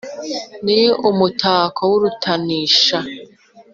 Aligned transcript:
ni 0.65 0.81
umutako 1.09 1.81
w’urutanisha 1.91 2.97